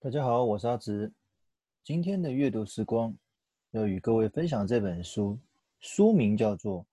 [0.00, 1.12] 大家好，我是阿直。
[1.82, 3.12] 今天的阅读时光
[3.72, 5.36] 要与各位分享这本书，
[5.80, 6.82] 书名叫做《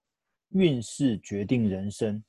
[0.50, 2.24] 运势决定人生》。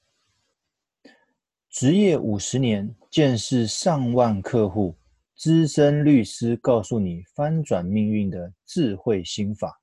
[1.71, 4.95] 职业五十年，见识上万客户，
[5.35, 9.81] 资深律师告诉你翻转命运的智慧心法。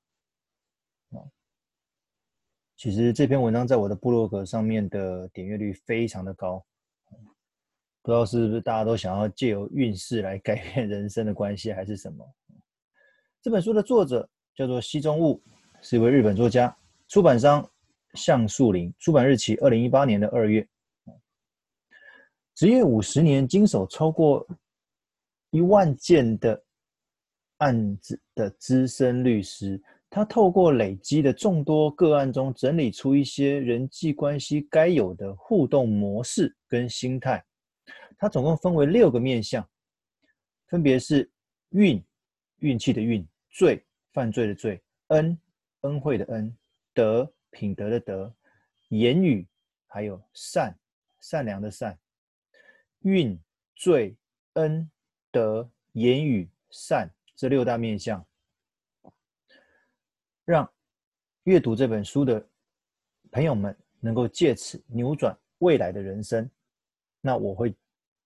[2.76, 6.64] 其实这篇文章在我的部落格上面的点阅率非常的高。
[8.04, 12.22] 不知道是不是大家都想要借由运势来改变人生的关系，还是什么？
[13.40, 15.42] 这本书的作者叫做西中悟，
[15.80, 16.76] 是一位日本作家，
[17.08, 17.66] 出版商
[18.12, 20.68] 橡树林，出版日期二零一八年的二月。
[22.54, 24.46] 职业五十年，经手超过
[25.48, 26.62] 一万件的
[27.56, 37.42] 案子的资深律师，他透过累积的众多个案中，整理出一些人际关系该有的互动模式跟心态。
[38.24, 39.68] 它总共分为六个面相，
[40.68, 41.30] 分别是
[41.72, 42.02] 运，
[42.60, 45.38] 运气的运；罪，犯罪的罪；恩，
[45.82, 46.50] 恩惠的恩；
[46.94, 48.32] 德，品德的德；
[48.88, 49.46] 言语，
[49.86, 50.74] 还有善，
[51.20, 51.98] 善良的善。
[53.00, 53.38] 运、
[53.74, 54.16] 罪、
[54.54, 54.90] 恩、
[55.30, 58.26] 德、言语、善这六大面相，
[60.46, 60.66] 让
[61.42, 62.48] 阅读这本书的
[63.30, 66.50] 朋友们能够借此扭转未来的人生。
[67.20, 67.76] 那我会。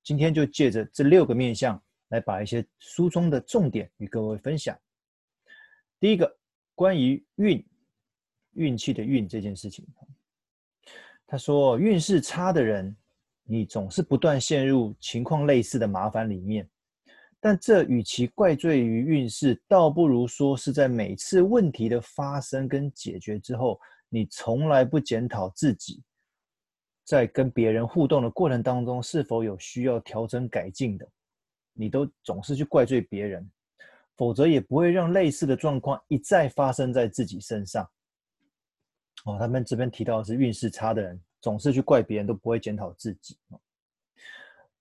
[0.09, 1.79] 今天就借着这六个面向
[2.09, 4.75] 来把一些书中的重点与各位分享。
[6.01, 6.35] 第一个，
[6.75, 7.63] 关于运，
[8.55, 9.87] 运气的运这件事情，
[11.27, 12.97] 他说运势差的人，
[13.45, 16.67] 你总是不断陷入情况类似的麻烦里面。
[17.39, 23.79] 但这与其怪罪于运势，倒不如说是在每次问题的发生跟解决之后，
[24.09, 26.03] 你从来不检讨自己。
[27.09, 31.09] 在跟别人互动的过程当中，是否有需要调整改进的？
[31.73, 33.51] 你都总是去怪罪别人，
[34.15, 37.83] 否则也不会让类似的状况一再发生在自己身上。
[39.25, 43.39] 哦，他们这边提到的是运势差的人，总是去怪别人，都不会检讨自己。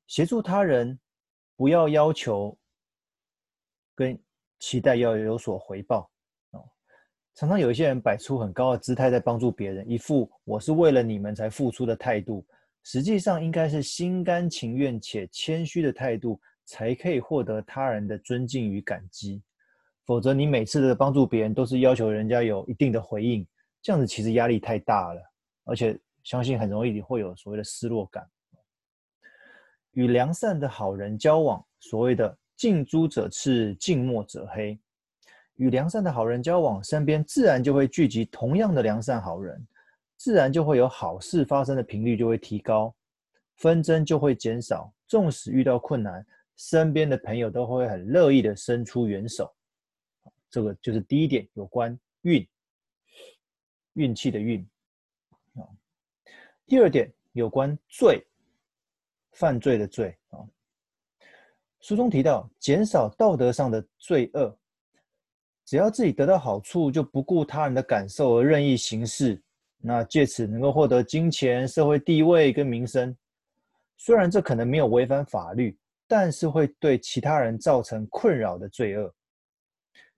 [0.06, 1.00] 协助他人，
[1.56, 2.58] 不要要求
[3.96, 4.22] 跟
[4.60, 6.12] 期待要有所回报。
[7.38, 12.44] 常常有一些人摆出很高的姿态在帮助别人，一副我是为了你们才付出的态度，
[12.82, 19.40] 实际上应该是心甘情愿且谦虚的态度，才可以获得他人的尊敬与感激。
[20.04, 23.46] 否则，你每次的帮助别人都是要求人家有一定的回应，
[23.84, 25.22] 这样子其实压力太大了，
[25.66, 28.28] 而且相信很容易会有所谓的失落感。
[29.92, 34.80] 与良善的好人交往，所谓的近朱者赤，近墨者黑。
[35.58, 39.68] 与良善的好人交往，身边自然就会聚集同样的良善好人，
[40.16, 42.96] 自然就会有好事发生的频率就会提高，
[43.58, 44.92] 纷争就会减少。
[45.08, 46.26] 纵使遇到困难，
[46.58, 49.54] 身边的朋友都会很乐意的伸出援手。
[50.50, 52.48] 这个就是第一点，有关运，
[53.94, 54.68] 运气的运。
[56.66, 58.22] 第二点有关罪，
[59.32, 60.40] 犯罪的罪啊。
[61.80, 64.58] 书中提到，减少道德上的罪恶。
[65.68, 69.44] 只要自己得到好处，就不顾他人的感受而任意行事，
[69.82, 73.14] 那借此能够获得金钱、社会地位跟名声。
[73.98, 79.14] 虽然这可能没有违反法律，但是会对其他人造成困扰的罪恶。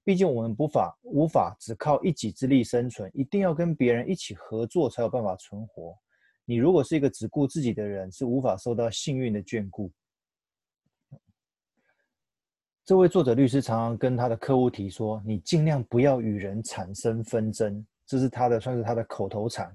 [0.03, 5.97] 毕竟我们无法无法只靠一己之力生存，一定要跟别人一起合作才有办法存活。
[6.45, 9.91] 你如果是一个只顾自己的人，是无法受到幸运的眷顾。
[12.89, 19.72] 这位作者律师常常跟他的客户提说：“你尽量不要与人产生纷争。”这是他的，算是他的口头禅。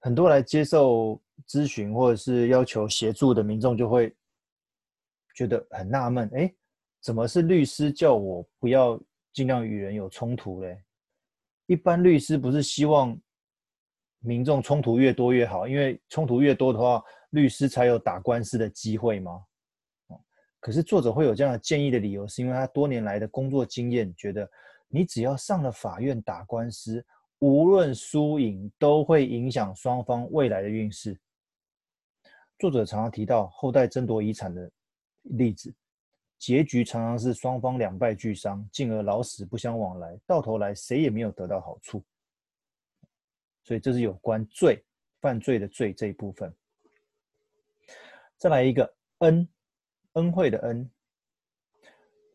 [0.00, 4.16] 很多来接受咨询或者是要求协助的民众就会
[5.34, 6.50] 觉得很纳闷：“哎，
[7.02, 8.98] 怎么是律师叫我不要
[9.34, 10.82] 尽量与人有冲突嘞？
[11.66, 13.14] 一般律师不是希望
[14.20, 19.44] 民众冲突越多越好，因为冲突越多的话，律师才有打官司的机会吗？”
[20.66, 24.50] 可是作者会有这样的建议的理由，是因为他多年来的工作经验，觉得
[24.88, 27.06] 你只要上了法院打官司，
[27.38, 31.16] 无论输赢，都会影响双方未来的运势。
[32.58, 34.68] 作者常常提到后代争夺遗产的
[35.22, 35.72] 例子，
[36.36, 42.02] 结局常常是双方两败俱伤，进而老死不相往来，到头来谁也没有得到好处。
[43.62, 44.84] 所以这是有关罪，
[45.20, 46.52] 犯罪的罪这一部分。
[48.36, 49.48] 再来一个恩。
[50.16, 50.88] 恩惠的恩。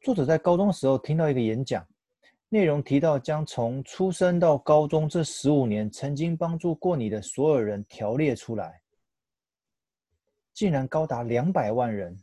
[0.01, 1.85] 作者在高中时候听到一个演讲，
[2.49, 8.81] 内容提到将从出生到高中这十五年曾经帮助过你的所有人条列出来，
[10.53, 12.17] 竟然高达两百万人。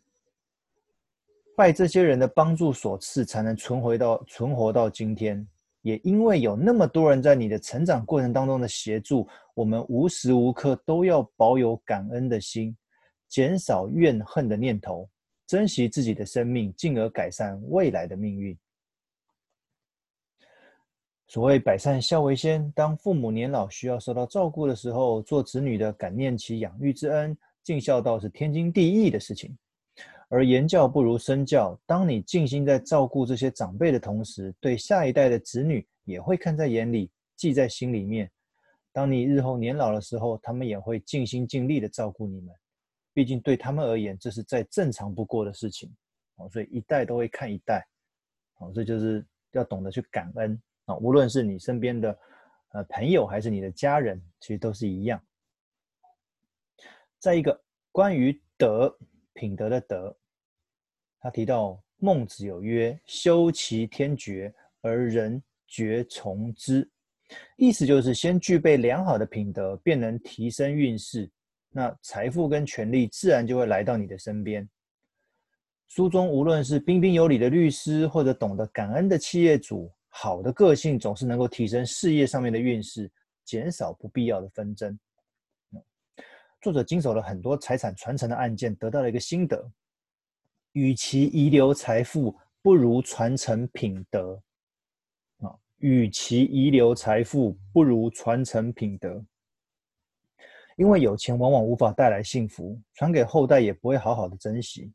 [1.56, 5.44] 拜这些人的帮助所赐，才能存回到存活到今天。
[5.82, 12.76] 也因为有那么多人在你的成长过程当中的协助，我们无时无刻都要保有感恩的心，
[13.28, 15.08] 减少怨恨的念头，
[15.48, 18.56] 珍惜自己的生命，进而改善未来的命运。
[21.26, 29.56] 所谓百善孝为先，当父母年老需要受到照顾的时候，做子女的感念其养育之恩，尽孝道是天经地义的事情。
[30.28, 31.78] 而言教不如身教。
[31.86, 38.30] 当你尽心在照顾这些长辈的同时，对下一代的子女也会看在眼里，记在心里面。
[38.92, 42.54] 当你日后年老的时候，他们也会尽心尽力的照顾你们。
[43.18, 45.92] 毕竟对他们而言，这是再正常不过的事情。
[46.36, 47.84] 哦，所以一代都会看一代。
[48.58, 50.94] 哦，这就是要懂得去感恩啊！
[50.98, 52.16] 无论是你身边的
[52.68, 55.20] 呃朋友，还是你的家人，其实都是一样。
[57.18, 57.60] 再一个，
[57.90, 58.96] 关于德。
[59.34, 60.16] 品德的德，
[61.18, 66.88] 他提到孟子有曰：“修其天爵，而人爵从之。”
[67.58, 71.28] 意思就是先具备良好的品德，便能提升运势，
[71.70, 74.68] 那财富跟权力自然就会来到你的身边。
[75.86, 83.10] 书中无论是彬彬有礼的律师，或者懂得感恩的企业主，好的个性总是能够提升事业上面的运势，
[83.44, 84.98] 减少不必要的纷争。
[86.60, 89.70] 作者经手了很多财产传承的案件，得到了一个心得：
[90.72, 94.42] 与其遗留财富，不如传承品德。
[95.38, 99.24] 啊，与其遗留财富，不如传承品德。
[100.78, 104.90] 因为有钱往往无法带来幸福，传给后代也不会好好的珍惜。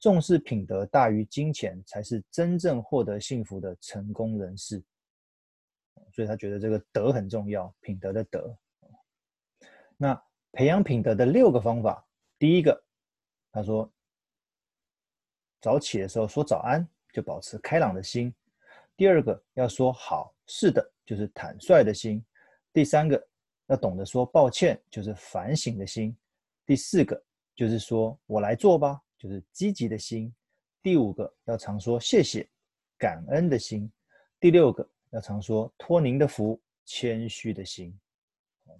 [0.00, 4.82] 重视品德大于金钱，才是真正获得幸福的成功人士。
[6.12, 8.58] 所以他觉得这个德很重要，品德的德。
[9.96, 10.20] 那。
[10.52, 12.02] 培养品德的六个方法，
[12.38, 12.82] 第一个，
[13.52, 13.92] 他说，
[15.60, 18.32] 早起的时候说早安，就保持开朗的心；
[18.96, 22.24] 第二个，要说好，是的，就是坦率的心；
[22.72, 23.22] 第三个，
[23.66, 26.14] 要懂得说抱歉，就是反省的心；
[26.64, 27.20] 第四个，
[27.54, 30.32] 就是说我来做吧，就是积极的心；
[30.82, 32.48] 第五个，要常说谢谢，
[32.96, 33.90] 感恩的心；
[34.38, 37.96] 第六个，要常说托您的福，谦虚的心。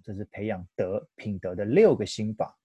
[0.03, 2.57] 这是培养德品德的六个心法。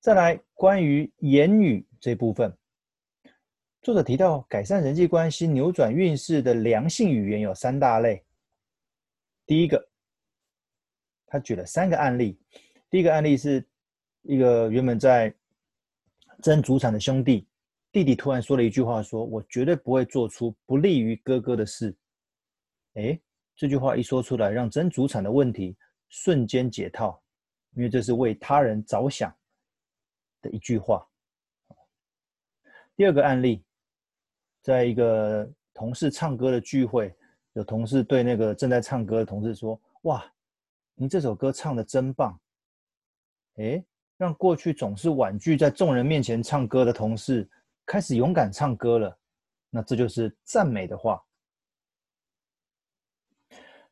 [0.00, 2.56] 再来，关于言语这部分，
[3.82, 8.24] 作者提到改善人际关系、扭转运势的良性语言有三大类。
[9.46, 9.88] 第一个，
[11.26, 12.38] 他举了三个案例。
[12.90, 13.66] 第一个案例是
[14.22, 15.34] 一个原本在
[16.42, 17.46] 争祖产的兄弟，
[17.90, 21.96] 弟弟突然说了一句话说：“我绝对不会做出不利于哥哥的事。”
[22.94, 23.20] 诶
[23.56, 25.76] 这句话一说出来，让争祖产的问题
[26.08, 27.20] 瞬间解套，
[27.74, 29.34] 因为这是为他人着想
[30.42, 31.06] 的一句话。
[32.96, 33.64] 第二个案例，
[34.62, 37.14] 在一个同事唱歌的聚会，
[37.54, 40.24] 有同事对那个正在唱歌的同事说：“哇，
[40.94, 42.38] 您这首歌唱的真棒！”
[43.56, 43.84] 诶，
[44.16, 47.48] 让过去总是婉拒在众人面前唱歌的同事
[47.86, 49.18] 开始勇敢唱歌了。
[49.70, 51.22] 那这就是赞美的话。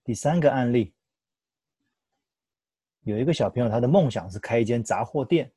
[0.04, 0.92] 第三个案例，
[3.02, 5.50] 有一个小朋友，他的梦想是开一间杂货店，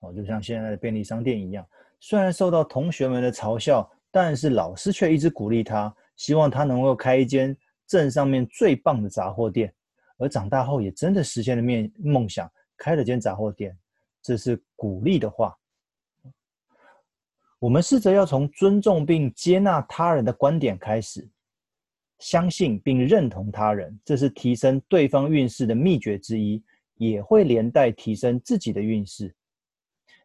[0.00, 1.66] 哦，就像现在的便利商店一样。
[2.00, 9.74] 虽然受到同学们的嘲笑，但是老师却一直鼓励他，希望他能够开一间镇上面最棒的杂货店。
[10.18, 13.76] 而长大后，也真的实现了面梦想，开了间杂货店。
[14.22, 15.56] 这是鼓励的话。
[17.58, 21.28] 我们试着要从尊重并接纳他人的观点开始。
[22.18, 26.62] 相信并认同他人，这是提升对方运势的秘诀之一，
[26.94, 29.34] 也会连带提升自己的运势。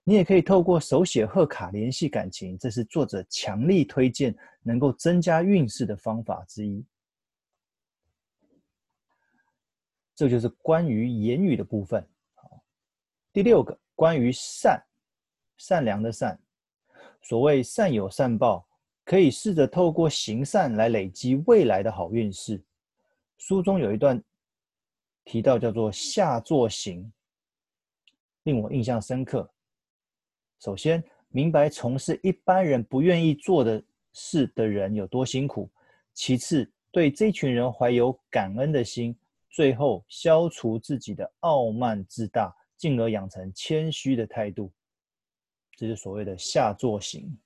[0.04, 4.34] 你也可以透过手写贺卡联系感情，这是作者强力推荐
[4.64, 6.84] 能够增加运势的方法之一。
[10.22, 12.08] 这就是关于言语的部分。
[13.34, 14.80] 第六个，关于善，
[15.58, 16.40] 善良的善，
[17.24, 18.68] 所谓善有善报。
[19.04, 22.64] 可以试着透过行善来累积未来的好运势。
[23.40, 24.24] 书中有一段
[25.26, 27.12] 提到，叫做“下作行”，
[28.46, 29.52] 令我印象深刻。
[30.60, 35.68] 首先，明白从事一般人不愿意做的事的人有多辛苦；
[36.14, 39.16] 其次，对这群人怀有感恩的心；
[39.52, 44.72] 最后，消除自己的傲慢自大，进而养成谦虚的态度。
[45.78, 47.38] 这是所谓的“下作型”。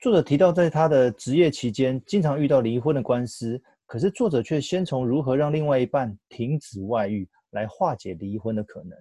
[0.00, 8.96] 作者提到，在他的职业期间，经常遇到离婚的官司，可是作者却先从如何让另外一半停止外遇来化解离婚的可能。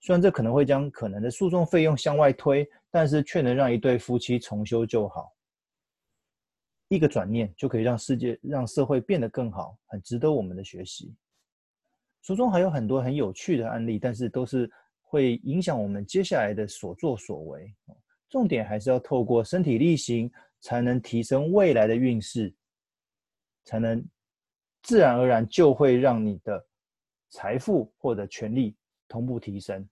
[0.00, 5.32] 虽然这可能会将可能的诉讼费用向外推，但是却能让一对夫妻重修旧好。
[6.90, 11.14] 一个转念就可以让世界、让社会变得更好，很值得我们的学习。
[12.22, 14.70] 书中还有很多很有趣的案例，但是都是
[15.00, 17.74] 会影响我们接下来的所作所为。
[18.28, 20.30] 重点还是要透过身体力行，
[20.60, 22.54] 才能提升未来的运势，
[23.64, 24.04] 才能
[24.82, 26.64] 自然而然就会让你的
[27.30, 28.76] 财富或者权力。
[29.12, 29.84] 同步提升，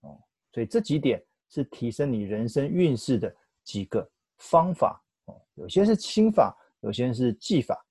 [0.00, 5.02] 哦，所以这几点是提升你人生运势的几个方法，
[5.58, 7.84] 有些是心法，有些是技法，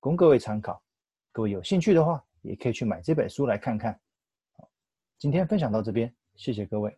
[0.00, 0.82] 供各位参考。
[1.32, 3.98] 各位有兴趣的话，也可以去买这本书来看看。
[5.18, 6.96] 今天分享到这边，谢谢各位。